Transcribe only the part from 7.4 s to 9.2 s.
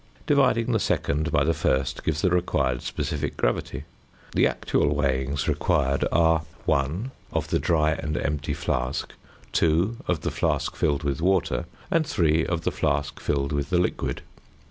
the dry and empty flask,